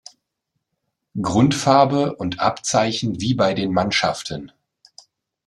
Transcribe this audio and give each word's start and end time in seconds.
Grundfarbe 1.21 2.15
und 2.15 2.39
Abzeichen 2.39 3.21
wie 3.21 3.35
bei 3.35 3.53
den 3.53 3.71
Mannschaften. 3.71 4.51